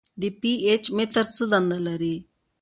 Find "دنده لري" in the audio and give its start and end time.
1.51-2.15